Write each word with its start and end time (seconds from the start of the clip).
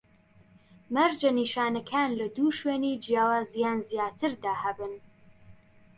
مەرجە 0.93 1.31
نیشانەکان 1.39 2.09
لە 2.19 2.27
دوو 2.35 2.55
شوێنی 2.59 2.99
جیاواز 3.03 3.49
یان 3.63 3.79
زیاتر 3.89 4.31
دا 4.43 4.53
هەبن 4.63 4.93